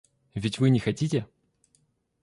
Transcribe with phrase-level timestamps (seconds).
[0.33, 1.27] Ведь вы не хотите?